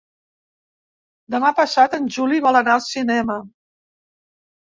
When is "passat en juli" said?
1.59-2.41